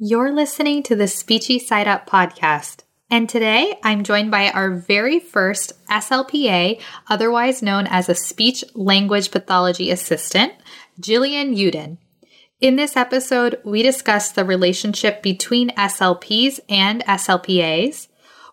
[0.00, 2.84] You're listening to the Speechy Side Up podcast.
[3.10, 9.32] And today I'm joined by our very first SLPA, otherwise known as a speech language
[9.32, 10.52] pathology assistant,
[11.00, 11.98] Jillian Yudin.
[12.60, 18.06] In this episode, we discuss the relationship between SLPs and SLPAs,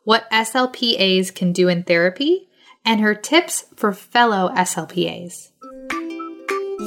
[0.03, 2.49] what SLPAs can do in therapy,
[2.83, 5.51] and her tips for fellow SLPAs.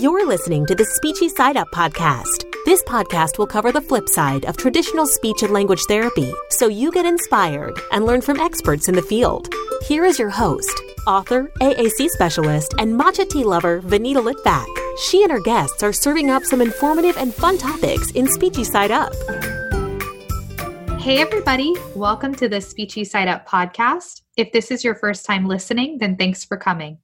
[0.03, 2.48] You're listening to the Speechy Side Up podcast.
[2.65, 6.91] This podcast will cover the flip side of traditional speech and language therapy so you
[6.91, 9.49] get inspired and learn from experts in the field.
[9.87, 14.67] Here is your host, author, AAC specialist, and matcha tea lover, Vanita Litvak.
[14.99, 18.91] She and her guests are serving up some informative and fun topics in Speechy Side
[18.91, 19.13] Up.
[21.01, 21.75] Hey, everybody.
[21.95, 24.23] Welcome to the Speechy Side Up podcast.
[24.37, 26.99] If this is your first time listening, then thanks for coming.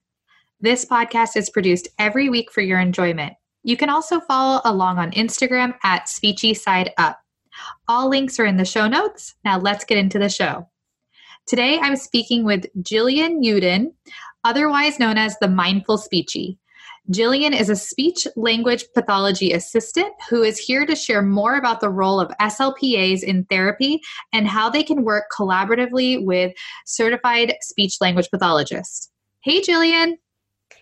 [0.60, 3.34] This podcast is produced every week for your enjoyment.
[3.64, 7.18] You can also follow along on Instagram at Speechy Side Up.
[7.88, 9.34] All links are in the show notes.
[9.42, 10.68] Now let's get into the show.
[11.46, 13.92] Today I'm speaking with Jillian Yudin,
[14.44, 16.58] otherwise known as the Mindful Speechy.
[17.10, 21.90] Jillian is a speech language pathology assistant who is here to share more about the
[21.90, 24.00] role of SLPAs in therapy
[24.32, 26.52] and how they can work collaboratively with
[26.86, 29.10] certified speech language pathologists.
[29.40, 30.14] Hey, Jillian.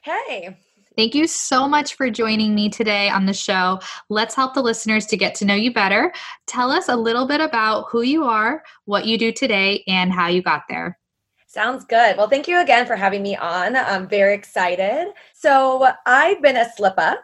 [0.02, 0.56] Hey.
[0.96, 3.80] Thank you so much for joining me today on the show.
[4.08, 6.12] Let's help the listeners to get to know you better.
[6.46, 10.28] Tell us a little bit about who you are, what you do today, and how
[10.28, 10.98] you got there.
[11.46, 12.16] Sounds good.
[12.16, 13.76] Well, thank you again for having me on.
[13.76, 15.12] I'm very excited.
[15.34, 17.16] So, I've been a SLPA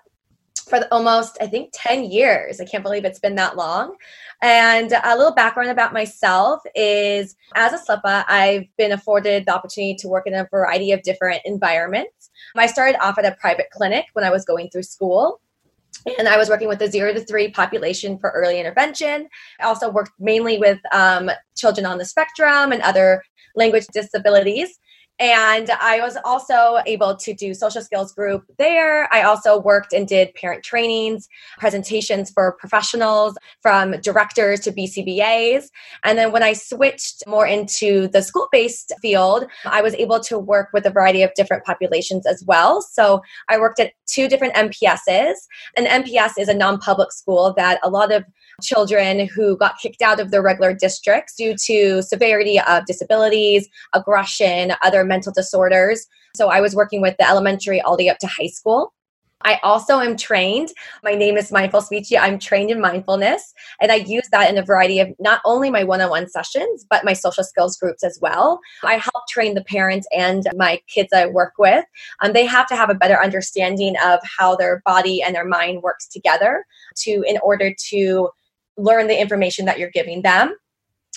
[0.69, 2.61] for almost, I think, 10 years.
[2.61, 3.97] I can't believe it's been that long.
[4.43, 9.97] And a little background about myself is as a SLPA, I've been afforded the opportunity
[9.97, 12.31] to work in a variety of different environments.
[12.57, 15.41] I started off at a private clinic when I was going through school.
[16.19, 19.29] And I was working with the zero to three population for early intervention.
[19.61, 23.23] I also worked mainly with um, children on the spectrum and other
[23.57, 24.79] language disabilities.
[25.19, 29.12] And I was also able to do social skills group there.
[29.12, 35.65] I also worked and did parent trainings, presentations for professionals from directors to BCBAs.
[36.05, 40.39] And then when I switched more into the school based field, I was able to
[40.39, 42.81] work with a variety of different populations as well.
[42.81, 45.34] So I worked at two different MPSs.
[45.77, 48.25] An MPS is a non public school that a lot of
[48.63, 54.73] children who got kicked out of their regular districts due to severity of disabilities, aggression,
[54.83, 56.07] other mental disorders.
[56.35, 58.93] So I was working with the elementary all the way up to high school.
[59.43, 60.71] I also am trained.
[61.05, 62.19] My name is Mindful Speechy.
[62.21, 65.85] I'm trained in mindfulness, and I use that in a variety of not only my
[65.85, 68.59] one on one sessions, but my social skills groups as well.
[68.83, 71.85] I help train the parents and my kids I work with.
[72.21, 75.83] Um, they have to have a better understanding of how their body and their mind
[75.83, 76.65] works together
[77.03, 78.31] to in order to
[78.78, 80.55] learn the information that you're giving them.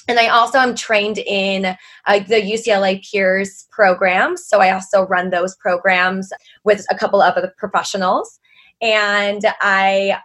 [0.08, 1.66] And I also am trained in
[2.08, 4.36] uh, the UCLA Peers program.
[4.36, 6.34] So I also run those programs
[6.64, 8.40] with a couple of other professionals.
[8.82, 10.18] And I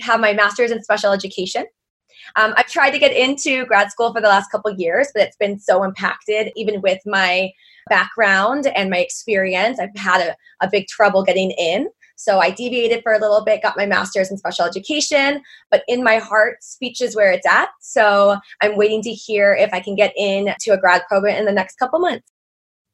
[0.00, 1.64] have my master's in special education.
[2.36, 5.36] Um, I've tried to get into grad school for the last couple years, but it's
[5.36, 7.50] been so impacted, even with my
[7.88, 9.78] background and my experience.
[9.78, 11.88] I've had a, a big trouble getting in.
[12.18, 15.40] So I deviated for a little bit, got my master's in special education,
[15.70, 17.68] but in my heart, speech is where it's at.
[17.80, 21.52] So I'm waiting to hear if I can get into a grad program in the
[21.52, 22.28] next couple months.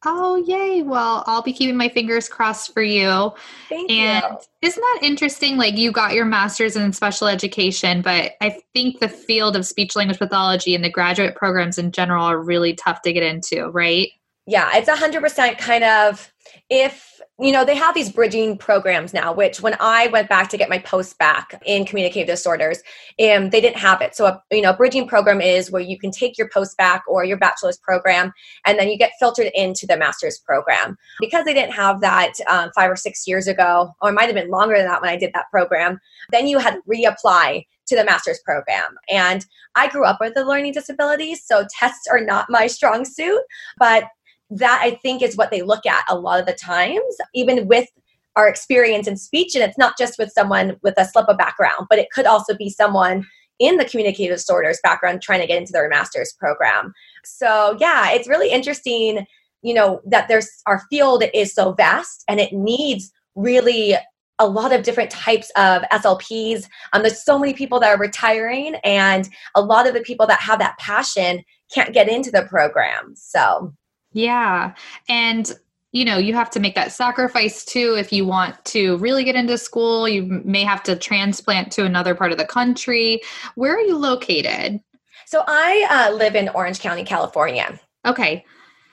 [0.07, 0.83] Oh, yay.
[0.83, 3.33] Well, I'll be keeping my fingers crossed for you.
[3.71, 4.39] Thank and you.
[4.61, 5.57] isn't that interesting?
[5.57, 9.97] Like, you got your master's in special education, but I think the field of speech
[9.97, 14.11] language pathology and the graduate programs in general are really tough to get into, right?
[14.47, 16.31] Yeah, it's 100% kind of
[16.69, 20.57] if you know, they have these bridging programs now, which when I went back to
[20.57, 22.79] get my post back in communicative disorders,
[23.21, 24.15] um, they didn't have it.
[24.15, 27.03] So, a, you know, a bridging program is where you can take your post back
[27.09, 28.33] or your bachelor's program
[28.65, 30.97] and then you get filtered into the master's program.
[31.19, 34.35] Because they didn't have that um, five or six years ago, or it might have
[34.35, 35.99] been longer than that when I did that program,
[36.31, 38.95] then you had to reapply to the master's program.
[39.11, 39.45] And
[39.75, 43.43] I grew up with a learning disability, so tests are not my strong suit,
[43.77, 44.05] but
[44.51, 47.89] that I think is what they look at a lot of the times, even with
[48.37, 49.55] our experience in speech.
[49.55, 52.69] And it's not just with someone with a SLPA background, but it could also be
[52.69, 53.27] someone
[53.59, 56.93] in the communicative disorders background trying to get into their master's program.
[57.25, 59.27] So yeah, it's really interesting,
[59.63, 63.95] you know, that there's our field is so vast and it needs really
[64.41, 66.67] a lot of different types of SLPs.
[66.93, 70.41] Um, there's so many people that are retiring, and a lot of the people that
[70.41, 73.15] have that passion can't get into the program.
[73.15, 73.73] So
[74.15, 74.75] yeah.
[75.09, 75.53] And
[75.93, 79.37] you know, you have to make that sacrifice too if you want to really get
[79.37, 80.09] into school.
[80.09, 83.21] You may have to transplant to another part of the country.
[83.55, 84.81] Where are you located?
[85.25, 87.79] So I uh, live in Orange County, California.
[88.05, 88.45] Okay.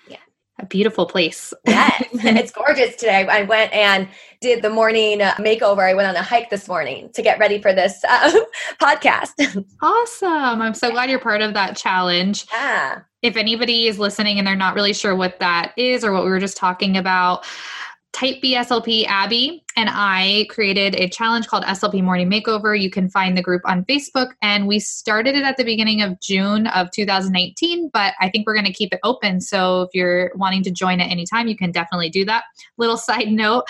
[0.07, 0.18] Yeah.
[0.59, 1.53] A beautiful place.
[1.65, 3.25] yes, it's gorgeous today.
[3.27, 4.07] I went and
[4.39, 5.79] did the morning uh, makeover.
[5.89, 8.31] I went on a hike this morning to get ready for this uh,
[8.81, 9.65] podcast.
[9.81, 10.62] awesome.
[10.62, 12.45] I'm so glad you're part of that challenge.
[12.51, 16.23] Yeah if anybody is listening and they're not really sure what that is or what
[16.23, 17.45] we were just talking about,
[18.13, 22.79] Type B SLP Abby and I created a challenge called SLP Morning Makeover.
[22.79, 26.19] You can find the group on Facebook, and we started it at the beginning of
[26.19, 27.89] June of 2018.
[27.94, 29.39] But I think we're going to keep it open.
[29.39, 32.44] So if you're wanting to join at any time, you can definitely do that.
[32.77, 33.63] Little side note.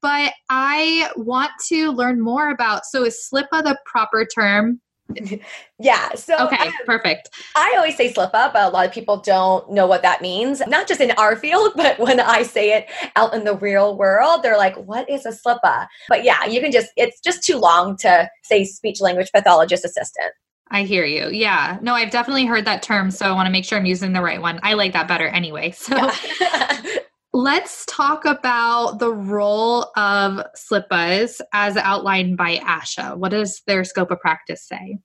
[0.00, 2.86] But I want to learn more about.
[2.86, 4.80] So is SLPA the proper term
[5.78, 6.14] yeah.
[6.14, 7.30] So okay, I, perfect.
[7.54, 10.62] I always say slip up, but a lot of people don't know what that means.
[10.66, 14.42] Not just in our field, but when I say it out in the real world,
[14.42, 17.58] they're like, "What is a slip up?" But yeah, you can just it's just too
[17.58, 20.32] long to say speech language pathologist assistant.
[20.68, 21.28] I hear you.
[21.30, 21.78] Yeah.
[21.80, 24.20] No, I've definitely heard that term, so I want to make sure I'm using the
[24.22, 24.58] right one.
[24.64, 25.70] I like that better anyway.
[25.70, 26.82] So yeah.
[27.36, 33.18] Let's talk about the role of SLPAs as outlined by ASHA.
[33.18, 34.96] What does their scope of practice say?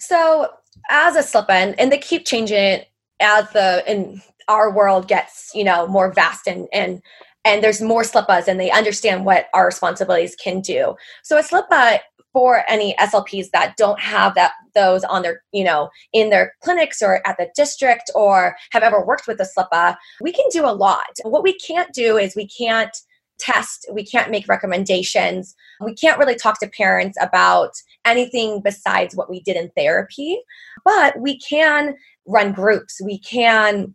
[0.00, 0.48] So,
[0.88, 2.84] as a SLPA, and, and they keep changing
[3.20, 7.02] as the in our world gets you know more vast and and
[7.44, 10.94] and there's more SLPAs and they understand what our responsibilities can do.
[11.22, 11.98] So a SLPA
[12.32, 17.02] for any SLPs that don't have that those on their, you know, in their clinics
[17.02, 20.72] or at the district or have ever worked with a SLPA, we can do a
[20.72, 21.18] lot.
[21.24, 22.96] What we can't do is we can't
[23.38, 27.72] test, we can't make recommendations, we can't really talk to parents about
[28.04, 30.38] anything besides what we did in therapy,
[30.84, 31.94] but we can
[32.26, 33.94] run groups, we can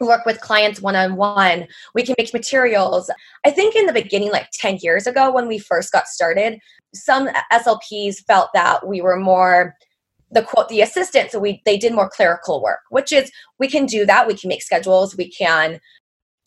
[0.00, 1.66] work with clients one on one.
[1.94, 3.10] We can make materials.
[3.44, 6.58] I think in the beginning, like 10 years ago when we first got started,
[6.94, 9.76] some SLPs felt that we were more
[10.32, 13.86] the quote the assistant so we they did more clerical work which is we can
[13.86, 14.26] do that.
[14.26, 15.16] We can make schedules.
[15.16, 15.80] We can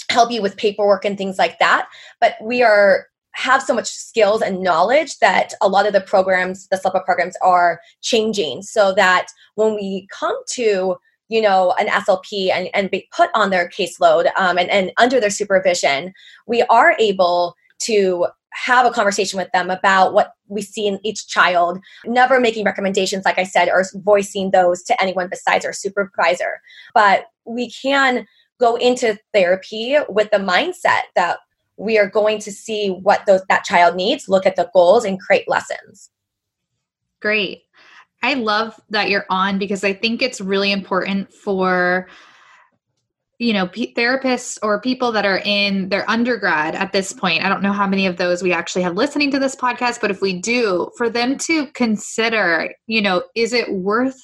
[0.09, 1.87] help you with paperwork and things like that.
[2.19, 6.67] But we are have so much skills and knowledge that a lot of the programs
[6.67, 10.95] the SLPA programs are changing so that when we come to
[11.29, 15.19] you know an slp and, and be put on their caseload um, and, and under
[15.19, 16.13] their supervision
[16.45, 17.55] we are able
[17.85, 22.65] to have a conversation with them about what we see in each child, never making
[22.65, 26.61] recommendations, like I said, or voicing those to anyone besides our supervisor.
[26.93, 28.27] But we can
[28.59, 31.39] go into therapy with the mindset that
[31.77, 35.19] we are going to see what those that child needs, look at the goals, and
[35.19, 36.11] create lessons.
[37.19, 37.63] Great.
[38.21, 42.07] I love that you're on because I think it's really important for
[43.39, 47.49] you know p- therapists or people that are in their undergrad at this point i
[47.49, 50.21] don't know how many of those we actually have listening to this podcast but if
[50.21, 54.19] we do for them to consider you know is it worth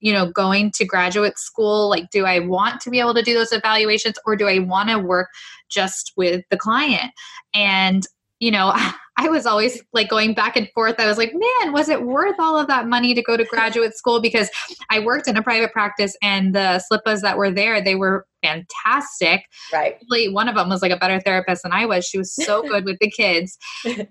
[0.00, 1.88] you know going to graduate school?
[1.88, 4.88] Like do i want to be able to do those evaluations or do i want
[4.90, 5.28] to work
[5.68, 7.12] just with the client?
[7.52, 8.06] And
[8.40, 8.74] you know
[9.16, 10.96] I was always like going back and forth.
[10.98, 13.94] I was like, man, was it worth all of that money to go to graduate
[13.94, 14.20] school?
[14.20, 14.50] Because
[14.90, 19.42] I worked in a private practice and the SLPAs that were there, they were fantastic.
[19.72, 19.98] Right.
[20.32, 22.04] One of them was like a better therapist than I was.
[22.04, 23.56] She was so good with the kids.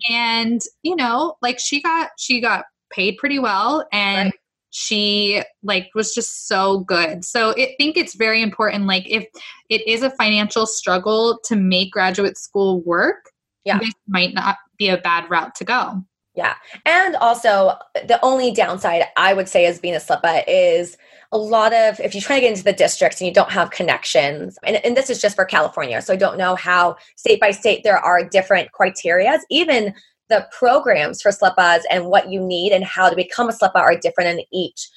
[0.09, 4.33] And, you know, like she got, she got paid pretty well and right.
[4.69, 7.25] she like was just so good.
[7.25, 8.85] So I think it's very important.
[8.85, 9.25] Like if
[9.69, 13.31] it is a financial struggle to make graduate school work,
[13.65, 13.79] yeah.
[13.79, 16.03] this might not be a bad route to go.
[16.35, 16.55] Yeah.
[16.85, 17.73] And also,
[18.07, 20.97] the only downside I would say as being a SLPA is
[21.31, 23.69] a lot of, if you try to get into the districts and you don't have
[23.69, 27.51] connections, and, and this is just for California, so I don't know how state by
[27.51, 29.39] state there are different criterias.
[29.51, 29.93] Even
[30.29, 33.97] the programs for SLPAs and what you need and how to become a SLPA are
[33.97, 34.89] different in each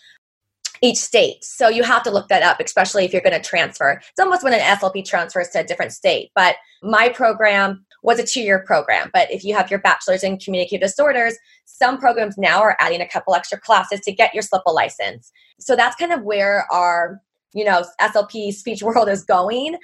[0.82, 1.42] each state.
[1.42, 3.92] So you have to look that up, especially if you're going to transfer.
[4.10, 6.30] It's almost when an SLP transfers to a different state.
[6.34, 9.10] But my program was a two year program.
[9.12, 13.08] But if you have your bachelor's in communicative disorders, some programs now are adding a
[13.08, 15.32] couple extra classes to get your SLPA license.
[15.58, 17.20] So that's kind of where our,
[17.52, 19.76] you know, SLP speech world is going.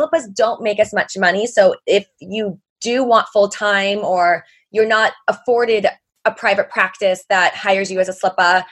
[0.00, 1.46] SLPAs don't make as much money.
[1.48, 5.86] So if you do want full time or you're not afforded
[6.24, 8.64] a private practice that hires you as a SLPA,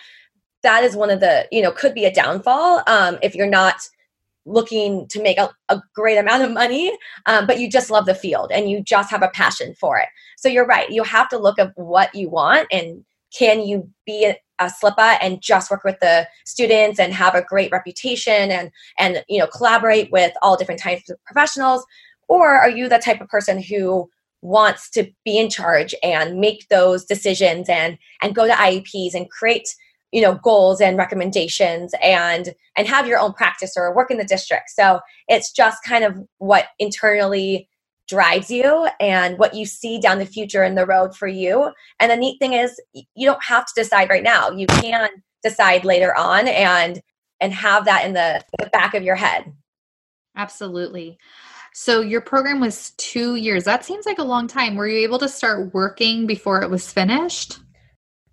[0.63, 3.81] that is one of the, you know, could be a downfall um, if you're not
[4.49, 8.15] looking to make a, a great amount of money, um, but you just love the
[8.15, 10.09] field and you just have a passion for it.
[10.37, 10.91] So you're right.
[10.91, 13.05] You have to look at what you want and
[13.37, 17.43] can you be a, a SLPA and just work with the students and have a
[17.43, 21.85] great reputation and and you know collaborate with all different types of professionals
[22.29, 24.09] Or are you the type of person who
[24.41, 29.31] wants to be in charge and make those decisions and and go to IEPs and
[29.31, 29.69] create
[30.13, 34.25] you know goals and recommendations and and have your own practice or work in the
[34.25, 34.71] district.
[34.71, 37.69] So it's just kind of what internally
[38.09, 41.71] drives you and what you see down the future in the road for you.
[42.01, 44.51] And the neat thing is you don't have to decide right now.
[44.51, 45.11] You can
[45.43, 47.01] decide later on and
[47.41, 49.53] and have that in the, the back of your head.
[50.37, 51.19] Absolutely.
[51.73, 53.63] So your program was two years.
[53.65, 54.75] That seems like a long time.
[54.75, 57.61] Were you able to start working before it was finished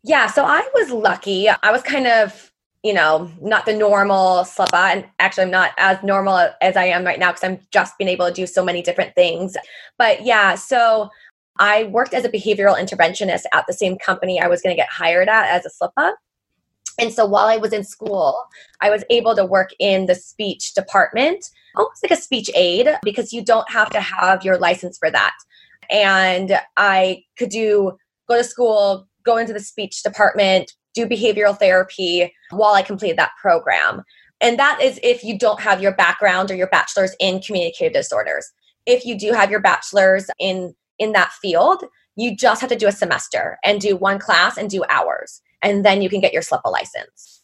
[0.06, 1.50] yeah, so I was lucky.
[1.50, 2.52] I was kind of,
[2.84, 4.76] you know, not the normal slipper.
[4.76, 8.08] And actually, I'm not as normal as I am right now because I'm just being
[8.08, 9.58] able to do so many different things.
[9.98, 11.10] But yeah, so
[11.58, 14.90] I worked as a behavioral interventionist at the same company I was going to get
[14.90, 16.14] hired at as a slipper.
[17.00, 18.38] And so while I was in school,
[18.82, 23.34] I was able to work in the speech department, almost like a speech aid, because
[23.34, 25.34] you don't have to have your license for that.
[25.90, 27.98] And I could do
[28.30, 33.32] go to school, go into the speech department, do behavioral therapy while I completed that
[33.42, 34.04] program.
[34.42, 38.52] And that is if you don't have your background or your bachelor's in communicative disorders.
[38.86, 41.84] If you do have your bachelor's in in that field,
[42.16, 45.42] you just have to do a semester and do one class and do hours.
[45.62, 47.42] And then you can get your SLIPA license.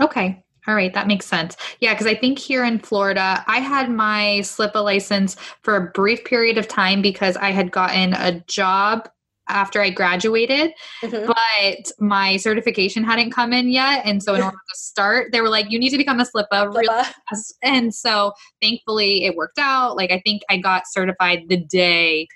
[0.00, 0.42] Okay.
[0.66, 1.56] All right, that makes sense.
[1.80, 6.24] Yeah, because I think here in Florida, I had my SLIPA license for a brief
[6.24, 9.08] period of time because I had gotten a job
[9.48, 11.26] after I graduated, mm-hmm.
[11.26, 14.04] but my certification hadn't come in yet.
[14.04, 16.74] And so, in order to start, they were like, you need to become a SLIPA
[16.74, 17.54] really fast.
[17.62, 19.96] And so, thankfully, it worked out.
[19.96, 22.28] Like, I think I got certified the day,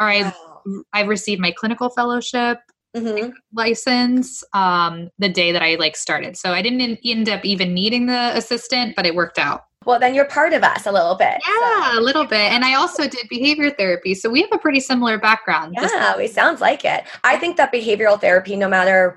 [0.00, 0.82] or I, wow.
[0.92, 2.58] I received my clinical fellowship.
[2.96, 3.32] Mm-hmm.
[3.52, 8.06] license um the day that i like started so i didn't end up even needing
[8.06, 11.40] the assistant but it worked out well, then you're part of us a little bit.
[11.48, 11.98] Yeah, so.
[11.98, 12.52] a little bit.
[12.52, 14.14] And I also did behavior therapy.
[14.14, 15.74] So we have a pretty similar background.
[15.80, 17.04] Yeah, it sounds like it.
[17.24, 19.16] I think that behavioral therapy, no matter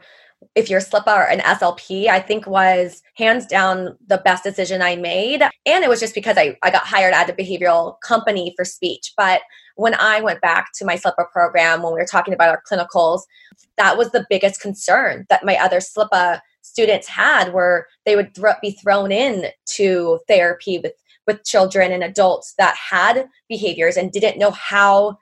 [0.55, 4.95] if you're SLIPA or an SLP, I think was hands down the best decision I
[4.95, 5.41] made.
[5.65, 9.13] And it was just because I, I got hired at a behavioral company for speech.
[9.15, 9.41] But
[9.75, 13.21] when I went back to my SLIPA program, when we were talking about our clinicals,
[13.77, 18.55] that was the biggest concern that my other SLIPA students had where they would th-
[18.61, 20.93] be thrown in to therapy with
[21.27, 25.17] with children and adults that had behaviors and didn't know how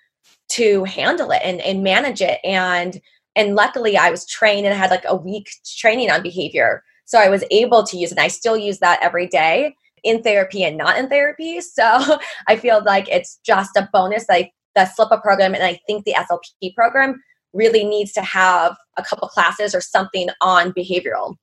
[0.48, 3.02] to handle it and, and manage it and
[3.36, 7.30] and luckily i was trained and had like a week training on behavior so i
[7.30, 10.98] was able to use and i still use that every day in therapy and not
[10.98, 12.18] in therapy so
[12.48, 16.14] i feel like it's just a bonus like the SLIPA program and i think the
[16.14, 17.22] slp program
[17.54, 21.36] really needs to have a couple classes or something on behavioral.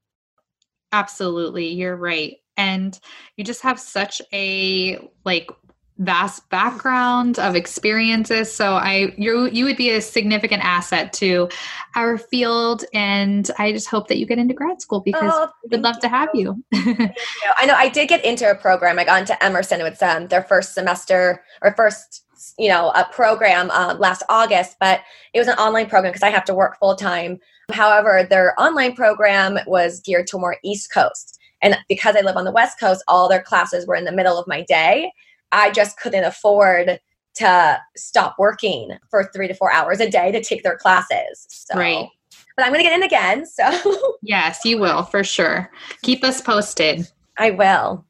[0.92, 2.36] Absolutely, you're right.
[2.56, 2.98] And
[3.36, 5.50] you just have such a like
[5.98, 11.48] vast background of experiences so i you you would be a significant asset to
[11.94, 15.80] our field and i just hope that you get into grad school because oh, we'd
[15.80, 16.00] love you.
[16.02, 16.62] to have you.
[16.72, 17.08] you.
[17.56, 20.42] i know i did get into a program i got into emerson with um, their
[20.42, 22.24] first semester or first
[22.58, 25.00] you know a program uh, last august but
[25.32, 27.38] it was an online program because i have to work full time
[27.72, 32.44] however their online program was geared to more east coast and because i live on
[32.44, 35.10] the west coast all their classes were in the middle of my day
[35.52, 37.00] i just couldn't afford
[37.34, 41.78] to stop working for three to four hours a day to take their classes so.
[41.78, 42.08] right
[42.56, 45.70] but i'm going to get in again so yes you will for sure
[46.02, 47.06] keep us posted
[47.38, 48.04] i will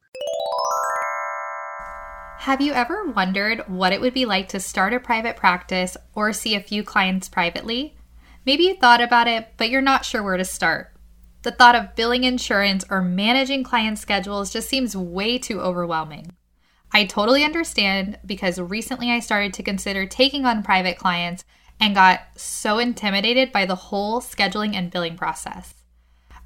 [2.47, 6.33] have you ever wondered what it would be like to start a private practice or
[6.33, 7.97] see a few clients privately?
[8.45, 10.93] Maybe you thought about it, but you're not sure where to start.
[11.43, 16.37] The thought of billing insurance or managing client schedules just seems way too overwhelming.
[16.93, 21.45] I totally understand because recently I started to consider taking on private clients
[21.81, 25.75] and got so intimidated by the whole scheduling and billing process.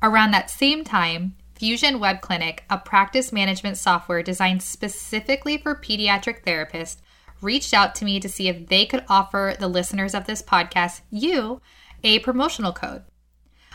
[0.02, 6.42] Around that same time, Fusion Web Clinic, a practice management software designed specifically for pediatric
[6.42, 6.96] therapists,
[7.42, 11.02] reached out to me to see if they could offer the listeners of this podcast,
[11.10, 11.60] you,
[12.02, 13.02] a promotional code.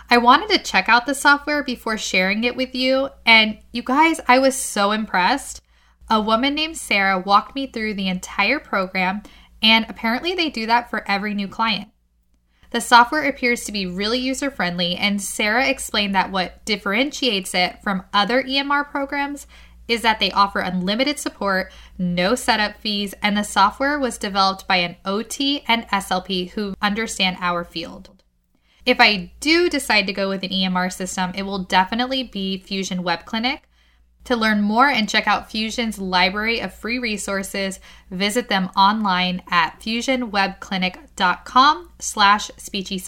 [0.10, 4.20] I wanted to check out the software before sharing it with you, and you guys,
[4.28, 5.62] I was so impressed.
[6.10, 9.24] A woman named Sarah walked me through the entire program,
[9.62, 11.90] and apparently they do that for every new client.
[12.70, 17.82] The software appears to be really user friendly, and Sarah explained that what differentiates it
[17.82, 19.48] from other EMR programs
[19.88, 24.78] is that they offer unlimited support, no setup fees, and the software was developed by
[24.78, 28.10] an OT and SLP who understand our field.
[28.86, 33.04] If I do decide to go with an EMR system, it will definitely be Fusion
[33.04, 33.64] Web Clinic.
[34.26, 37.80] To learn more and check out Fusion's library of free resources,
[38.10, 43.00] visit them online at fusionwebclinic.com slash speechy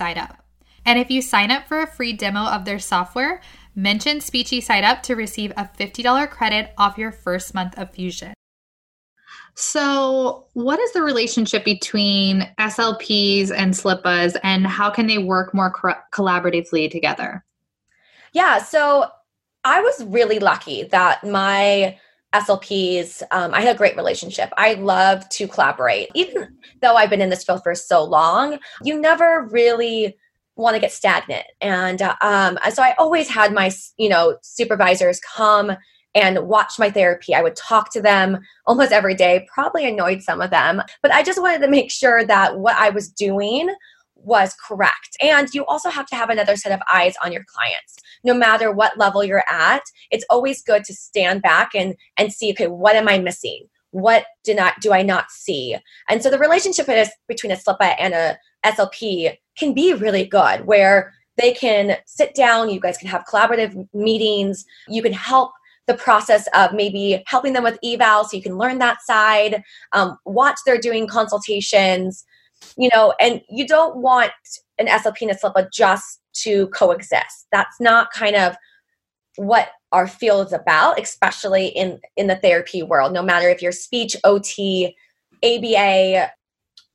[0.85, 3.41] And if you sign up for a free demo of their software,
[3.75, 8.33] mention Speechy Up to receive a $50 credit off your first month of Fusion.
[9.55, 15.71] So, what is the relationship between SLPs and SLPAs, and how can they work more
[15.71, 17.43] co- collaboratively together?
[18.33, 19.07] Yeah, so
[19.67, 21.97] I was really lucky that my
[22.33, 24.49] SLPs, um, I had a great relationship.
[24.55, 26.07] I love to collaborate.
[26.13, 30.15] Even though I've been in this field for so long, you never really
[30.55, 31.45] want to get stagnant.
[31.59, 35.73] And uh, um, so I always had my, you know, supervisors come
[36.15, 37.35] and watch my therapy.
[37.35, 41.23] I would talk to them almost every day, probably annoyed some of them, but I
[41.23, 43.75] just wanted to make sure that what I was doing
[44.23, 45.17] was correct.
[45.21, 47.97] And you also have to have another set of eyes on your clients.
[48.23, 52.51] No matter what level you're at, it's always good to stand back and and see
[52.51, 53.67] okay, what am I missing?
[53.91, 55.77] What do not do I not see?
[56.09, 60.65] And so the relationship is between a SLPA and a SLP can be really good
[60.65, 65.51] where they can sit down, you guys can have collaborative meetings, you can help
[65.87, 70.17] the process of maybe helping them with eval so you can learn that side um,
[70.25, 72.25] watch they're doing consultations
[72.77, 74.31] you know and you don't want
[74.77, 77.47] an slp and a SLPA just to coexist.
[77.51, 78.55] That's not kind of
[79.37, 83.13] what our field is about especially in in the therapy world.
[83.13, 84.93] No matter if you're speech ot
[85.43, 86.31] aba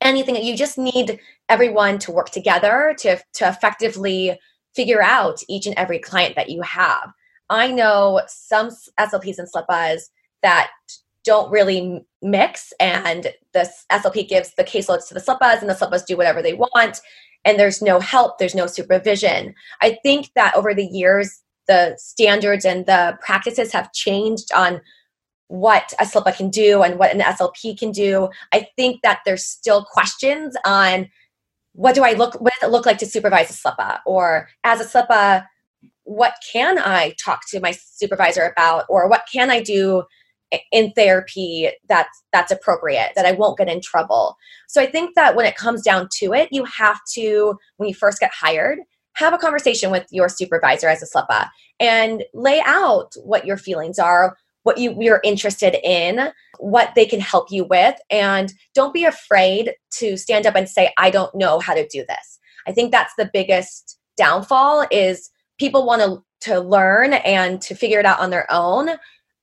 [0.01, 4.37] anything you just need everyone to work together to to effectively
[4.75, 7.11] figure out each and every client that you have.
[7.49, 10.03] I know some SLPs and SLPAs
[10.41, 10.71] that
[11.23, 16.05] don't really mix, and the SLP gives the caseloads to the SLPAs, and the SLPAs
[16.05, 17.01] do whatever they want,
[17.45, 19.53] and there's no help, there's no supervision.
[19.81, 24.81] I think that over the years, the standards and the practices have changed on
[25.47, 28.29] what a SLPA can do and what an SLP can do.
[28.51, 31.09] I think that there's still questions on
[31.73, 34.81] what do I look, what does it look like to supervise a SLPA, or as
[34.81, 35.45] a SLPA,
[36.03, 40.03] what can I talk to my supervisor about or what can I do
[40.71, 44.37] in therapy that's that's appropriate that I won't get in trouble.
[44.67, 47.95] So I think that when it comes down to it, you have to when you
[47.95, 48.79] first get hired,
[49.15, 51.49] have a conversation with your supervisor as a SLPA
[51.79, 57.19] and lay out what your feelings are, what you, you're interested in, what they can
[57.19, 61.59] help you with, and don't be afraid to stand up and say, I don't know
[61.59, 62.39] how to do this.
[62.67, 67.99] I think that's the biggest downfall is people want to to learn and to figure
[67.99, 68.89] it out on their own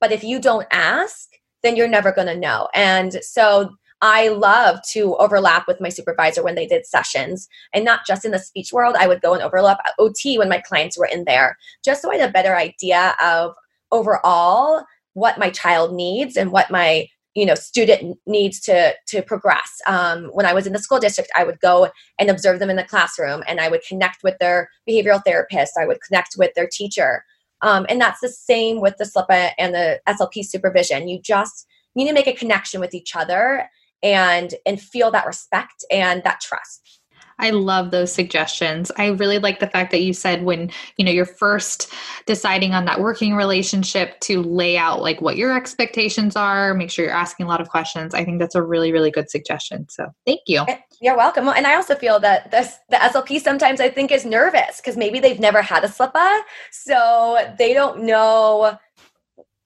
[0.00, 1.28] but if you don't ask
[1.62, 2.68] then you're never going to know.
[2.74, 3.70] And so
[4.02, 7.48] I love to overlap with my supervisor when they did sessions.
[7.74, 8.96] And not just in the speech world.
[8.98, 12.16] I would go and overlap OT when my clients were in there, just so I
[12.16, 13.54] had a better idea of
[13.92, 14.84] overall
[15.14, 19.80] what my child needs and what my you know student needs to to progress.
[19.86, 22.76] Um, when i was in the school district i would go and observe them in
[22.76, 25.74] the classroom and i would connect with their behavioral therapist.
[25.80, 27.24] I would connect with their teacher
[27.62, 31.09] um, and that's the same with the SLPA and the slp supervision.
[31.09, 33.68] You just need to make a connection with each other
[34.03, 36.99] and and feel that respect and that trust
[37.40, 38.92] I love those suggestions.
[38.96, 41.92] I really like the fact that you said when, you know, you're first
[42.26, 47.05] deciding on that working relationship to lay out like what your expectations are, make sure
[47.05, 48.14] you're asking a lot of questions.
[48.14, 49.88] I think that's a really, really good suggestion.
[49.88, 50.64] So thank you.
[50.68, 51.48] Eh, you're welcome.
[51.48, 55.18] And I also feel that this, the SLP sometimes I think is nervous because maybe
[55.18, 56.40] they've never had a SLPA.
[56.70, 58.79] So they don't know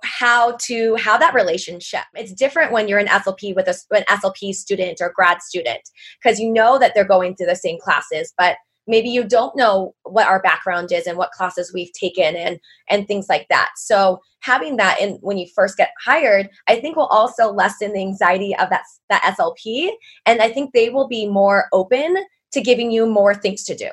[0.05, 2.03] how to have that relationship.
[2.15, 5.81] It's different when you're an SLP with a, an SLP student or grad student
[6.23, 9.95] because you know that they're going through the same classes, but maybe you don't know
[10.03, 13.71] what our background is and what classes we've taken and and things like that.
[13.77, 18.01] So having that in when you first get hired, I think will also lessen the
[18.01, 19.91] anxiety of that that SLP,
[20.27, 22.17] and I think they will be more open
[22.53, 23.91] to giving you more things to do.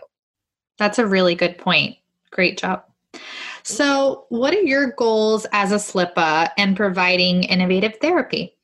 [0.77, 1.97] That's a really good point.
[2.31, 2.83] Great job.
[3.63, 8.57] So, what are your goals as a SLPA and providing innovative therapy?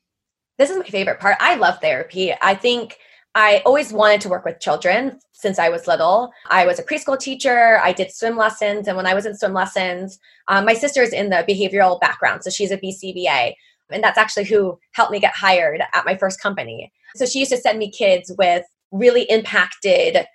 [0.58, 1.36] This is my favorite part.
[1.40, 2.34] I love therapy.
[2.42, 2.98] I think
[3.34, 6.32] I always wanted to work with children since I was little.
[6.50, 7.78] I was a preschool teacher.
[7.82, 8.88] I did swim lessons.
[8.88, 12.42] And when I was in swim lessons, um, my sister's in the behavioral background.
[12.42, 13.54] So she's a BCBA.
[13.90, 16.92] And that's actually who helped me get hired at my first company.
[17.14, 20.26] So she used to send me kids with really impacted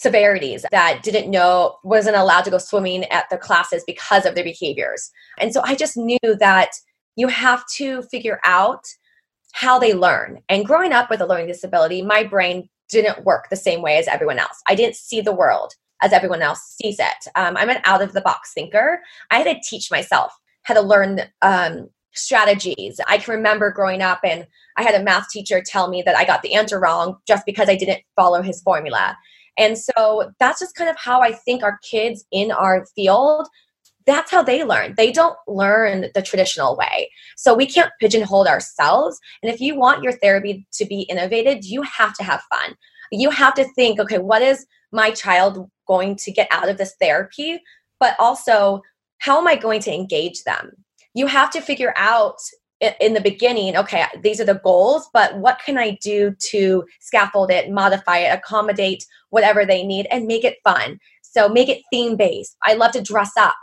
[0.00, 4.44] severities that didn't know wasn't allowed to go swimming at the classes because of their
[4.44, 5.10] behaviors.
[5.38, 6.70] And so I just knew that
[7.16, 8.86] you have to figure out
[9.52, 10.40] how they learn.
[10.48, 14.08] And growing up with a learning disability, my brain didn't work the same way as
[14.08, 14.62] everyone else.
[14.66, 17.28] I didn't see the world as everyone else sees it.
[17.36, 19.00] Um, I'm an out of the box thinker.
[19.30, 20.32] I had to teach myself
[20.62, 23.00] how to learn um, strategies.
[23.06, 24.46] I can remember growing up and
[24.78, 27.68] I had a math teacher tell me that I got the answer wrong just because
[27.68, 29.18] I didn't follow his formula.
[29.60, 33.46] And so that's just kind of how I think our kids in our field
[34.06, 34.94] that's how they learn.
[34.96, 37.10] They don't learn the traditional way.
[37.36, 39.18] So we can't pigeonhole ourselves.
[39.42, 42.74] And if you want your therapy to be innovated, you have to have fun.
[43.12, 46.94] You have to think, okay, what is my child going to get out of this
[47.00, 47.60] therapy?
[47.98, 48.82] But also,
[49.18, 50.72] how am I going to engage them?
[51.14, 52.38] You have to figure out
[52.80, 57.50] in the beginning, okay, these are the goals, but what can I do to scaffold
[57.50, 60.98] it, modify it, accommodate whatever they need, and make it fun?
[61.22, 62.56] So make it theme based.
[62.64, 63.54] I love to dress up.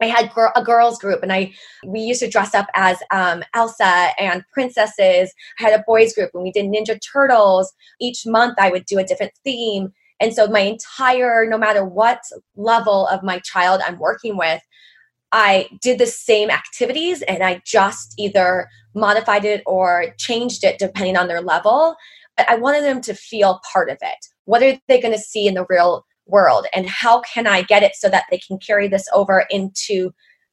[0.00, 1.52] I had a girls group, and I
[1.86, 5.32] we used to dress up as um, Elsa and princesses.
[5.60, 7.72] I had a boys group, and we did Ninja Turtles.
[8.00, 12.20] Each month, I would do a different theme, and so my entire, no matter what
[12.56, 14.62] level of my child I'm working with,
[15.32, 21.16] I did the same activities, and I just either modified it or changed it depending
[21.16, 21.96] on their level.
[22.36, 24.26] But I wanted them to feel part of it.
[24.44, 27.82] What are they going to see in the real world and how can i get
[27.82, 30.10] it so that they can carry this over into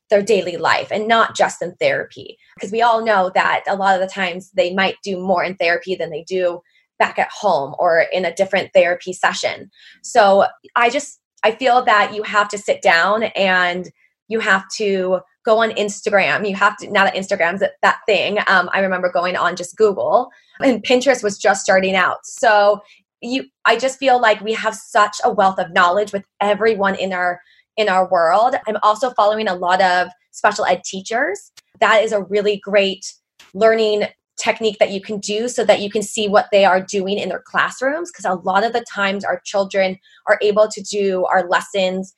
[0.10, 3.94] their daily life and not just in therapy because we all know that a lot
[3.94, 6.60] of the times they might do more in therapy than they do
[6.98, 9.70] back at home or in a different therapy session
[10.04, 13.92] so i just i feel that you have to sit down and
[14.30, 16.48] you have to go on instagram.
[16.48, 20.32] You have to now that instagram's that thing um, i remember going on just google
[20.62, 22.26] and pinterest was just starting out.
[22.26, 22.82] So
[23.22, 27.12] you i just feel like we have such a wealth of knowledge with everyone in
[27.12, 27.42] our
[27.76, 28.56] in our world.
[28.68, 31.52] I'm also following a lot of special ed teachers.
[31.80, 33.14] That is a really great
[33.54, 37.18] learning technique that you can do so that you can see what they are doing
[37.18, 41.26] in their classrooms because a lot of the times our children are able to do
[41.26, 42.14] our lessons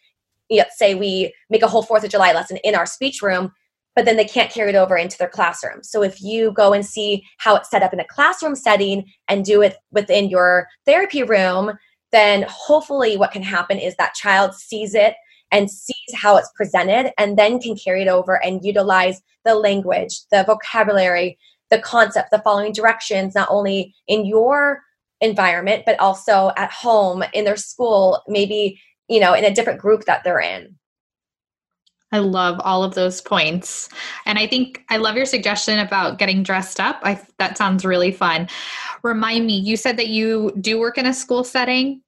[0.76, 3.52] say we make a whole fourth of july lesson in our speech room
[3.96, 5.84] but then they can't carry it over into their classroom.
[5.84, 9.44] So if you go and see how it's set up in a classroom setting and
[9.44, 11.74] do it within your therapy room,
[12.12, 15.16] then hopefully what can happen is that child sees it
[15.52, 20.22] and sees how it's presented and then can carry it over and utilize the language,
[20.32, 21.38] the vocabulary,
[21.70, 24.82] the concept, the following directions, not only in your
[25.20, 28.80] environment, but also at home, in their school, maybe,
[29.12, 30.74] you know, in a different group that they're in.
[32.14, 33.90] I love all of those points.
[34.26, 37.00] And I think I love your suggestion about getting dressed up.
[37.04, 38.48] I that sounds really fun.
[39.04, 42.02] Remind me, you said that you do work in a school setting?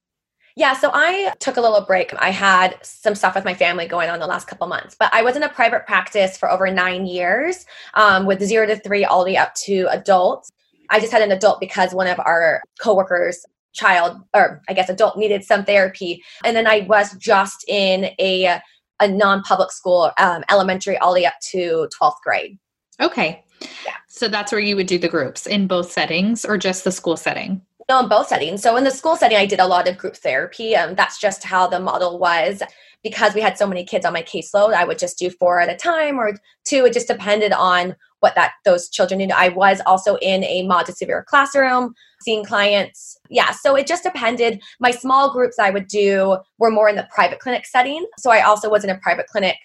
[0.56, 2.14] Yeah, so I took a little break.
[2.20, 5.24] I had some stuff with my family going on the last couple months, but I
[5.24, 9.26] was in a private practice for over nine years um, with zero to three, all
[9.26, 10.52] the way up to adults.
[10.92, 15.18] I just had an adult because one of our coworkers child or i guess adult
[15.18, 16.24] needed some therapy.
[16.44, 18.60] And then i was just in a
[19.00, 22.58] a non-public school um, elementary all the way up to 12th grade.
[23.02, 23.44] Okay.
[23.86, 23.96] Yeah.
[24.08, 27.18] So that's where you would do the groups in both settings or just the school
[27.18, 27.62] setting?
[27.90, 28.62] No in both settings.
[28.62, 31.20] So in the school setting i did a lot of group therapy and um, that's
[31.20, 32.62] just how the model was.
[33.04, 35.70] Because we had so many kids on my caseload i would just do four at
[35.70, 36.86] a time or two.
[36.86, 39.32] It just depended on what that those children need.
[39.34, 43.18] i was also in a mod to severe classroom seeing clients.
[43.30, 44.62] Yeah, so it just depended.
[44.80, 48.06] My small groups I would do were more in the private clinic setting.
[48.18, 49.58] So I also was in a private clinic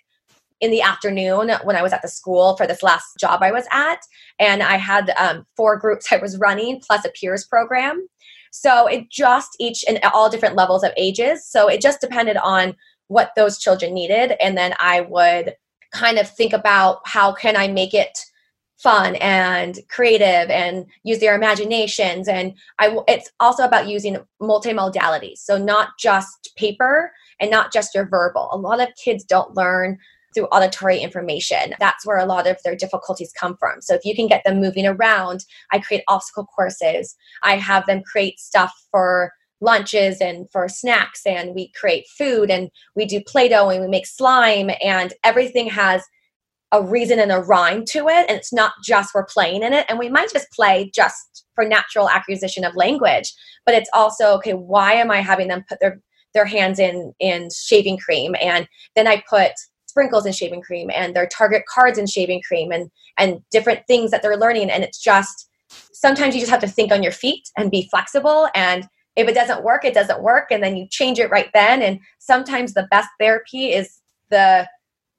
[0.60, 3.66] in the afternoon when I was at the school for this last job I was
[3.70, 4.00] at.
[4.40, 8.06] And I had um, four groups I was running plus a peers program.
[8.50, 11.46] So it just each in all different levels of ages.
[11.46, 12.74] So it just depended on
[13.06, 14.34] what those children needed.
[14.40, 15.54] And then I would
[15.92, 18.18] kind of think about how can I make it
[18.78, 22.28] fun and creative and use their imaginations.
[22.28, 28.06] And i it's also about using multimodalities so not just paper and not just your
[28.06, 28.48] verbal.
[28.52, 29.98] A lot of kids don't learn
[30.34, 31.74] through auditory information.
[31.80, 33.80] That's where a lot of their difficulties come from.
[33.80, 37.16] So if you can get them moving around i create obstacle courses.
[37.42, 42.70] I have them create stuff for lunches and for snacks and we create food and
[42.94, 46.04] we do play-doh and we make slime and everything has
[46.72, 49.87] a reason and a rhyme to it and it's not just we're playing in it.
[49.88, 53.33] And we might just play just for natural acquisition of language
[53.68, 56.00] but it's also okay why am i having them put their
[56.33, 58.35] their hands in in shaving cream?
[58.40, 59.52] And then i put
[59.87, 64.11] sprinkles in shaving cream and their target cards in shaving cream and and different things
[64.11, 64.70] that they're learning.
[64.70, 65.48] And it's just
[65.92, 68.48] sometimes you just have to think on your feet and be flexible.
[68.54, 70.50] And if it doesn't work it doesn't work.
[70.50, 71.83] And then you change it right then.
[71.83, 73.98] And sometimes the best therapy is
[74.31, 74.68] the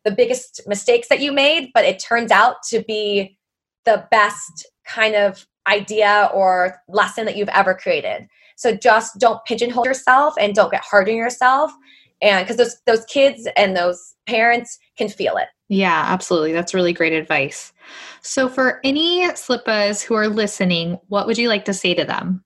[0.05, 3.37] the biggest mistakes that you made, but it turns out to be
[3.85, 8.27] the best kind of idea or lesson that you've ever created.
[8.55, 11.71] So just don't pigeonhole yourself and don't get hard on yourself.
[12.21, 16.93] and because those those kids and those parents can feel it yeah absolutely that's really
[16.93, 17.73] great advice
[18.21, 22.43] so for any slippas who are listening what would you like to say to them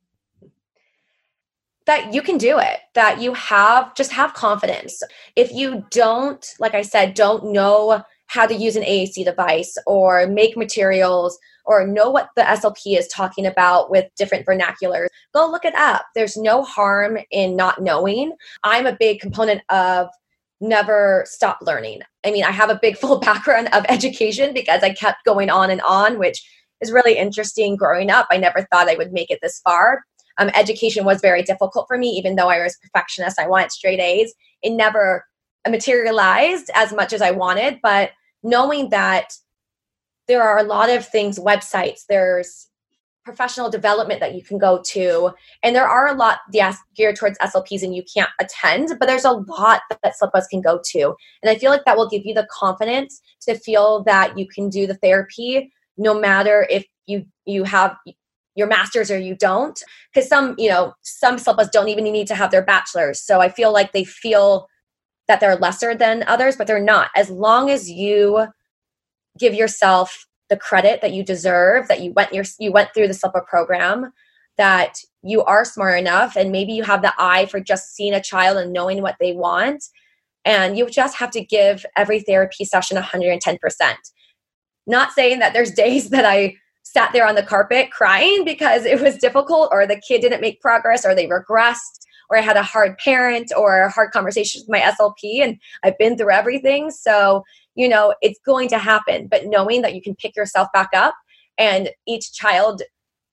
[1.85, 5.01] that you can do it that you have just have confidence.
[5.35, 10.27] If you don't like i said don't know how to use an aac device or
[10.27, 15.65] make materials or know what the slp is talking about with different vernaculars go look
[15.65, 16.05] it up.
[16.15, 18.33] There's no harm in not knowing.
[18.63, 20.07] I'm a big component of
[20.61, 22.01] never stop learning.
[22.25, 25.69] I mean i have a big full background of education because i kept going on
[25.69, 26.41] and on which
[26.81, 28.27] is really interesting growing up.
[28.29, 30.03] I never thought i would make it this far
[30.37, 33.39] um, education was very difficult for me, even though I was a perfectionist.
[33.39, 34.33] I wanted straight A's.
[34.61, 35.25] It never
[35.67, 39.33] materialized as much as I wanted, but knowing that
[40.27, 42.67] there are a lot of things, websites, there's
[43.23, 47.37] professional development that you can go to, and there are a lot yes, geared towards
[47.39, 51.15] SLPs and you can't attend, but there's a lot that Slippas can go to.
[51.41, 54.69] And I feel like that will give you the confidence to feel that you can
[54.69, 57.95] do the therapy no matter if you you have
[58.55, 59.81] your master's or you don't.
[60.13, 63.21] Because some you know some slippas don't even need to have their bachelor's.
[63.21, 64.67] So i feel like they feel
[65.27, 67.09] that they're lesser than others but they're not.
[67.15, 68.47] As long as you
[69.37, 73.13] give yourself the credit that you deserve that you went your you went through the
[73.13, 74.11] slippa program
[74.57, 78.21] that you are smart enough and maybe you have the eye for just seeing a
[78.21, 79.83] child and knowing what they want
[80.45, 83.57] and you just have to give every therapy session 110%
[84.85, 86.55] not saying that there's days that i
[86.93, 90.61] sat there on the carpet crying because it was difficult or the kid didn't make
[90.61, 94.69] progress or they regressed or I had a hard parent or a hard conversation with
[94.69, 96.91] my SLP and I've been through everything.
[96.91, 97.43] So,
[97.75, 99.27] you know, it's going to happen.
[99.27, 101.15] But knowing that you can pick yourself back up
[101.57, 102.81] and each child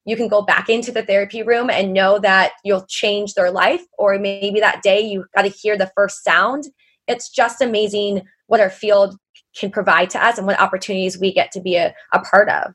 [0.06, 3.82] you can go back into the therapy room and know that you'll change their life
[3.98, 6.64] or maybe that day you got to hear the first sound
[7.06, 9.16] it's just amazing what our field
[9.54, 12.72] can provide to us and what opportunities we get to be a, a part of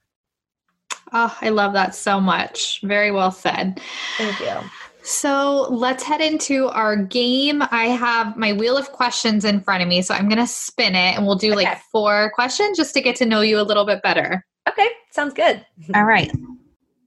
[1.13, 2.81] Oh, I love that so much.
[2.81, 3.79] Very well said.
[4.17, 4.69] Thank you.
[5.05, 7.61] So let's head into our game.
[7.69, 10.95] I have my wheel of questions in front of me, so I'm going to spin
[10.95, 11.65] it and we'll do okay.
[11.65, 14.43] like four questions just to get to know you a little bit better.
[14.67, 15.63] Okay, sounds good.
[15.95, 16.31] All right.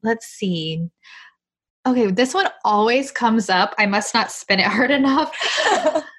[0.05, 0.89] Let's see.
[1.89, 3.75] Okay, this one always comes up.
[3.79, 5.35] I must not spin it hard enough.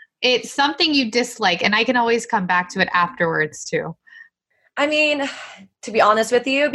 [0.22, 3.96] it's something you dislike, and I can always come back to it afterwards too.
[4.76, 5.30] I mean,
[5.84, 6.72] to be honest with you,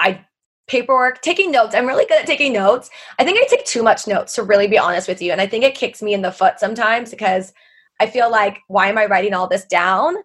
[0.00, 0.24] I
[0.72, 1.74] paperwork, taking notes.
[1.74, 2.88] I'm really good at taking notes.
[3.18, 5.30] I think I take too much notes to really be honest with you.
[5.30, 7.52] And I think it kicks me in the foot sometimes because
[8.00, 10.16] I feel like, why am I writing all this down?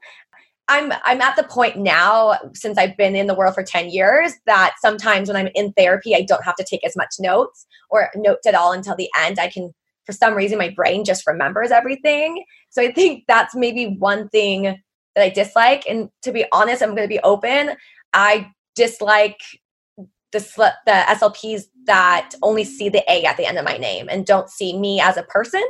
[0.69, 4.33] I'm I'm at the point now since I've been in the world for 10 years
[4.45, 8.09] that sometimes when I'm in therapy I don't have to take as much notes or
[8.15, 9.39] notes at all until the end.
[9.39, 9.73] I can
[10.05, 12.43] for some reason my brain just remembers everything.
[12.69, 14.63] So I think that's maybe one thing
[15.15, 17.75] that I dislike and to be honest I'm going to be open.
[18.13, 19.39] I dislike
[20.31, 20.39] the
[20.85, 24.49] the SLPs that only see the A at the end of my name and don't
[24.49, 25.63] see me as a person.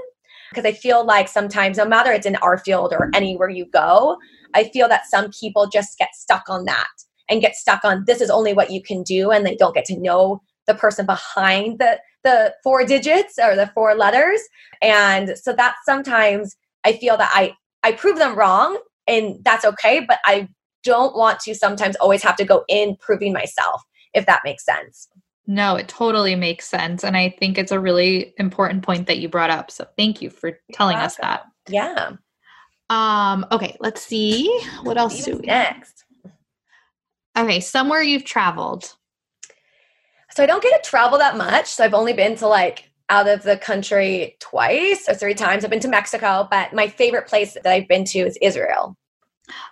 [0.50, 4.18] Because I feel like sometimes no matter it's in our field or anywhere you go,
[4.54, 6.88] I feel that some people just get stuck on that
[7.30, 9.86] and get stuck on this is only what you can do and they don't get
[9.86, 14.42] to know the person behind the the four digits or the four letters.
[14.82, 20.00] And so that sometimes I feel that I I prove them wrong and that's okay
[20.00, 20.48] but I
[20.84, 23.82] don't want to sometimes always have to go in proving myself
[24.14, 25.08] if that makes sense.
[25.48, 27.04] No, it totally makes sense.
[27.04, 29.72] And I think it's a really important point that you brought up.
[29.72, 31.44] So thank you for telling us that.
[31.70, 32.14] Yeah.
[32.90, 34.62] Um, okay, let's see.
[34.84, 36.04] What else do we next?
[37.38, 38.94] Okay, somewhere you've traveled.
[40.32, 41.68] So I don't get to travel that much.
[41.68, 45.64] So I've only been to like out of the country twice or three times.
[45.64, 48.98] I've been to Mexico, but my favorite place that I've been to is Israel.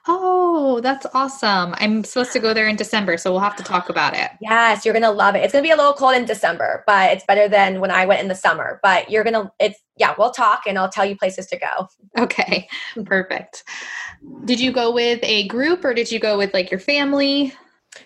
[0.08, 1.76] Oh, that's awesome.
[1.78, 4.32] I'm supposed to go there in December, so we'll have to talk about it.
[4.42, 5.40] Yes, you're going to love it.
[5.40, 8.06] It's going to be a little cold in December, but it's better than when I
[8.06, 8.80] went in the summer.
[8.84, 11.88] But you're going to, it's, yeah, we'll talk and I'll tell you places to go.
[12.18, 12.68] Okay,
[13.06, 13.64] perfect.
[14.46, 17.54] Did you go with a group or did you go with like your family?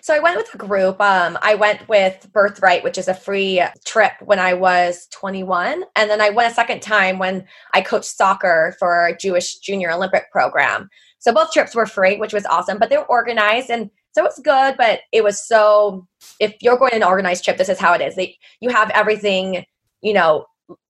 [0.02, 1.00] So I went with a group.
[1.00, 5.84] Um, I went with Birthright, which is a free trip when I was 21.
[5.96, 9.90] And then I went a second time when I coached soccer for a Jewish junior
[9.90, 10.88] Olympic program.
[11.20, 14.40] So both trips were free, which was awesome, but they were organized and so it's
[14.40, 16.06] good, but it was so
[16.40, 18.16] if you're going an organized trip, this is how it is.
[18.16, 19.64] They, you have everything,
[20.02, 20.46] you know,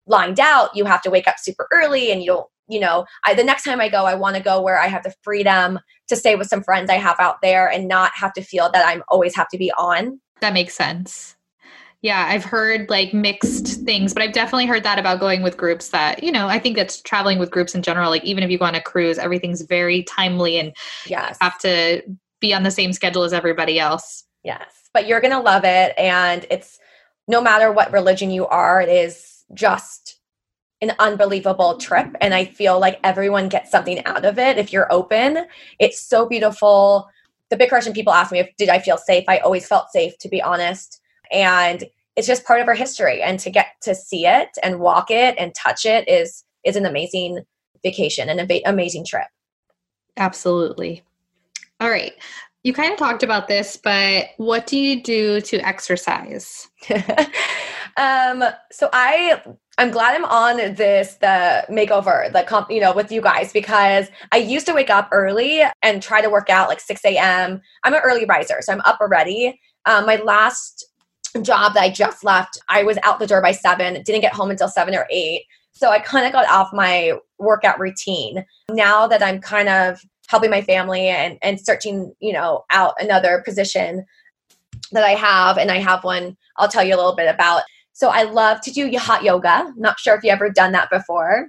[0.07, 0.75] lined out.
[0.75, 3.65] You have to wake up super early and you don't, you know, I the next
[3.65, 6.49] time I go, I want to go where I have the freedom to stay with
[6.49, 9.49] some friends I have out there and not have to feel that I'm always have
[9.49, 10.21] to be on.
[10.41, 11.37] That makes sense.
[12.03, 15.91] Yeah, I've heard like mixed things, but I've definitely heard that about going with groups
[15.91, 18.09] that, you know, I think that's traveling with groups in general.
[18.09, 20.75] Like even if you go on a cruise, everything's very timely and
[21.07, 21.37] yes.
[21.43, 22.03] have to
[22.41, 24.25] be on the same schedule as everybody else.
[24.43, 24.89] Yes.
[24.95, 26.79] But you're going to love it and it's
[27.29, 30.19] no matter what religion you are, it is just
[30.81, 34.91] an unbelievable trip and I feel like everyone gets something out of it if you're
[34.91, 35.45] open.
[35.79, 37.11] It's so beautiful.
[37.51, 39.25] The big question people ask me if did I feel safe?
[39.29, 41.00] I always felt safe to be honest
[41.31, 41.85] and
[42.17, 43.23] it's just part of our history.
[43.23, 46.87] And to get to see it and walk it and touch it is is an
[46.87, 47.41] amazing
[47.83, 49.29] vacation and an amazing trip.
[50.17, 51.03] Absolutely.
[51.81, 52.13] All right.
[52.63, 56.69] You kind of talked about this but what do you do to exercise?
[57.97, 59.43] Um so i
[59.79, 64.09] i'm glad i'm on this the makeover the comp you know with you guys because
[64.33, 67.95] i used to wake up early and try to work out like 6 a.m i'm
[67.95, 69.61] an early riser so i'm up already.
[69.87, 70.87] Um, my last
[71.43, 74.51] job that I just left, I was out the door by seven, didn't get home
[74.51, 75.45] until seven or eight.
[75.73, 78.45] So I kind of got off my workout routine.
[78.71, 83.43] Now that I'm kind of helping my family and, and searching, you know, out another
[83.45, 84.05] position
[84.93, 87.63] that I have, and I have one I'll tell you a little bit about.
[87.93, 89.73] So I love to do hot yoga.
[89.77, 91.49] Not sure if you ever done that before.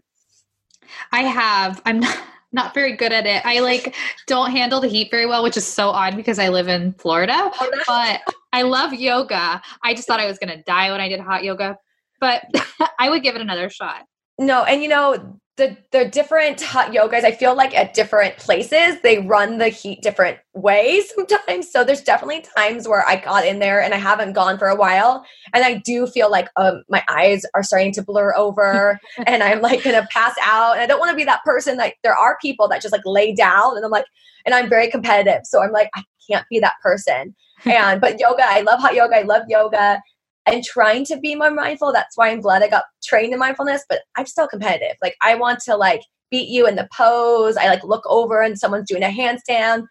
[1.12, 1.82] I have.
[1.86, 2.17] I'm not
[2.52, 3.46] not very good at it.
[3.46, 3.96] I like
[4.28, 7.34] don't handle the heat very well, which is so odd because I live in Florida.
[7.38, 8.22] Oh, but
[8.54, 9.62] I love yoga.
[9.84, 11.78] I just thought I was going to die when I did hot yoga,
[12.20, 12.44] but
[13.00, 14.06] I would give it another shot.
[14.38, 19.00] No, and you know, the the different hot yogas, I feel like at different places
[19.04, 21.71] they run the heat different ways sometimes.
[21.71, 24.76] So there's definitely times where I got in there and I haven't gone for a
[24.76, 29.43] while, and I do feel like um, my eyes are starting to blur over, and
[29.43, 30.74] I'm like gonna pass out.
[30.74, 31.78] And I don't want to be that person.
[31.78, 34.06] Like there are people that just like lay down, and I'm like,
[34.47, 37.36] and I'm very competitive, so I'm like I can't be that person.
[37.63, 39.17] And but yoga, I love hot yoga.
[39.17, 40.02] I love yoga
[40.46, 41.94] and trying to be more mindful.
[41.94, 44.98] That's why I'm glad I got trained in mindfulness, but I'm still competitive.
[45.02, 47.58] Like I want to like beat you in the pose.
[47.58, 49.86] I like look over and someone's doing a handstand.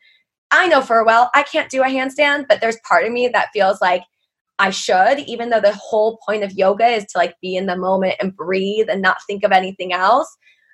[0.50, 3.28] I know for a while I can't do a handstand, but there's part of me
[3.28, 4.02] that feels like
[4.58, 7.76] I should, even though the whole point of yoga is to like be in the
[7.76, 10.28] moment and breathe and not think of anything else.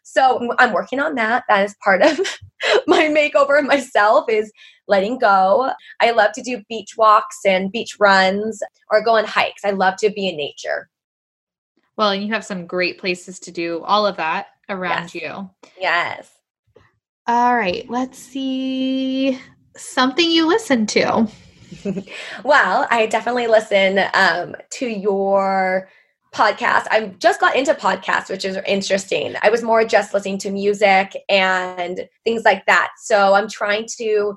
[0.08, 1.42] So I'm working on that.
[1.48, 2.18] That is part of
[2.86, 4.52] my makeover myself is
[4.86, 5.72] letting go.
[6.00, 9.64] I love to do beach walks and beach runs or go on hikes.
[9.64, 10.88] I love to be in nature.
[11.96, 15.14] Well, you have some great places to do all of that around yes.
[15.16, 15.50] you.
[15.80, 16.30] Yes.
[17.26, 19.40] All right, let's see
[19.76, 21.26] something you listen to.
[22.44, 25.88] well, I definitely listen um, to your
[26.36, 26.86] podcast.
[26.90, 29.34] I just got into podcasts, which is interesting.
[29.42, 32.90] I was more just listening to music and things like that.
[32.98, 34.36] So I'm trying to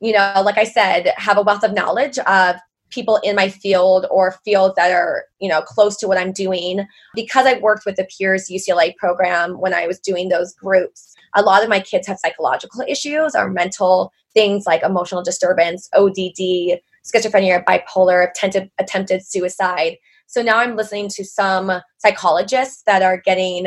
[0.00, 2.56] you know, like I said, have a wealth of knowledge of
[2.90, 6.86] people in my field or fields that are, you know, close to what I'm doing.
[7.14, 11.42] Because I worked with the Peers UCLA program when I was doing those groups, a
[11.42, 17.64] lot of my kids have psychological issues or mental things like emotional disturbance, ODD, schizophrenia,
[17.64, 19.96] bipolar, attempted, attempted suicide.
[20.28, 23.66] So now I'm listening to some psychologists that are getting,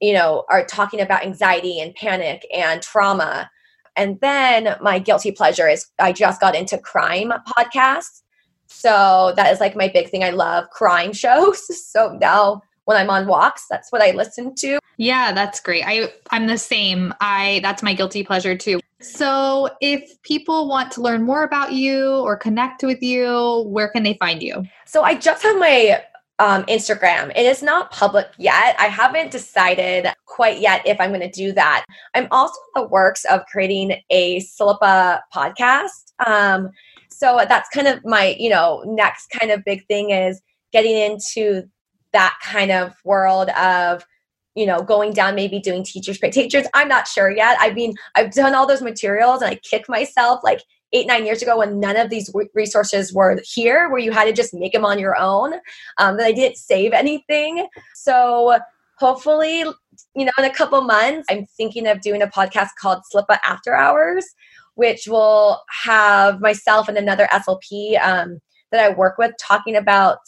[0.00, 3.48] you know, are talking about anxiety and panic and trauma
[3.96, 8.22] and then my guilty pleasure is I just got into crime podcasts.
[8.66, 10.24] So that is like my big thing.
[10.24, 11.62] I love crime shows.
[11.90, 14.80] So now when I'm on walks, that's what I listen to.
[14.96, 15.84] Yeah, that's great.
[15.86, 17.14] I I'm the same.
[17.20, 18.80] I that's my guilty pleasure too.
[19.00, 24.02] So if people want to learn more about you or connect with you, where can
[24.02, 24.64] they find you?
[24.86, 26.02] So I just have my
[26.40, 27.30] um, Instagram.
[27.36, 28.74] It is not public yet.
[28.80, 31.84] I haven't decided quite yet if I'm going to do that.
[32.14, 36.12] I'm also in the works of creating a Slippa podcast.
[36.26, 36.70] Um,
[37.08, 41.68] so that's kind of my, you know, next kind of big thing is getting into
[42.12, 44.04] that kind of world of
[44.54, 46.66] you know going down maybe doing teachers pay teachers.
[46.74, 47.56] I'm not sure yet.
[47.60, 50.60] I mean i've done all those materials and i kick myself like
[50.92, 54.32] eight nine years ago when none of these resources were here where you had to
[54.32, 55.54] just make them on your own
[55.98, 57.66] um, that i didn't save anything.
[57.94, 58.58] So
[59.00, 59.60] hopefully
[60.14, 63.74] you know in a couple months i'm thinking of doing a podcast called slippa after
[63.74, 64.26] hours
[64.74, 68.38] which will have myself and another slp um,
[68.70, 70.18] that i work with talking about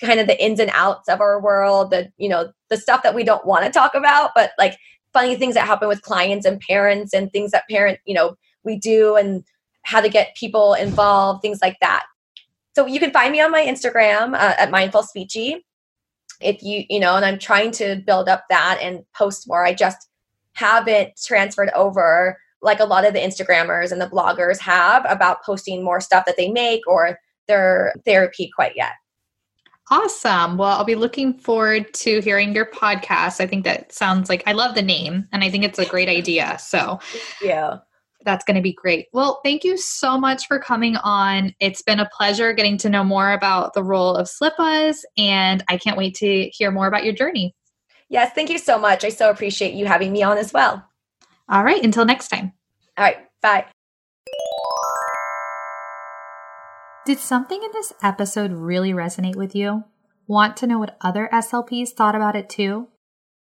[0.00, 3.14] kind of the ins and outs of our world the you know the stuff that
[3.14, 4.76] we don't want to talk about but like
[5.12, 8.78] funny things that happen with clients and parents and things that parent you know we
[8.78, 9.44] do and
[9.82, 12.04] how to get people involved, things like that.
[12.74, 15.56] So you can find me on my Instagram uh, at Mindful Speechy.
[16.40, 19.64] If you, you know, and I'm trying to build up that and post more.
[19.64, 20.08] I just
[20.54, 25.84] haven't transferred over like a lot of the Instagrammers and the bloggers have about posting
[25.84, 27.18] more stuff that they make or
[27.48, 28.92] their therapy quite yet.
[29.90, 30.56] Awesome.
[30.56, 33.40] Well, I'll be looking forward to hearing your podcast.
[33.40, 36.08] I think that sounds like I love the name and I think it's a great
[36.08, 36.56] idea.
[36.58, 37.00] So,
[37.42, 37.78] yeah.
[38.24, 39.08] That's going to be great.
[39.12, 41.52] Well, thank you so much for coming on.
[41.58, 45.76] It's been a pleasure getting to know more about the role of Slippas, and I
[45.76, 47.54] can't wait to hear more about your journey.
[48.08, 49.04] Yes, thank you so much.
[49.04, 50.86] I so appreciate you having me on as well.
[51.48, 52.52] All right, until next time.
[52.96, 53.66] All right, bye.
[57.04, 59.82] Did something in this episode really resonate with you?
[60.28, 62.86] Want to know what other SLPs thought about it too?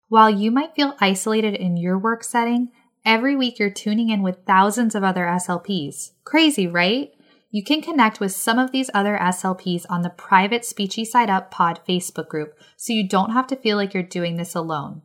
[0.07, 2.69] While you might feel isolated in your work setting,
[3.05, 6.11] every week you're tuning in with thousands of other SLPs.
[6.23, 7.11] Crazy, right?
[7.51, 11.51] You can connect with some of these other SLPs on the private Speechy Side Up
[11.51, 15.01] Pod Facebook group, so you don't have to feel like you're doing this alone.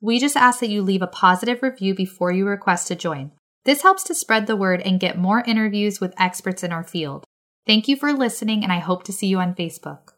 [0.00, 3.32] We just ask that you leave a positive review before you request to join.
[3.64, 7.26] This helps to spread the word and get more interviews with experts in our field.
[7.66, 10.15] Thank you for listening, and I hope to see you on Facebook.